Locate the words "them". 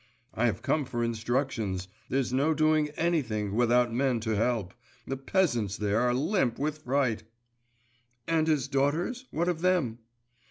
9.61-9.99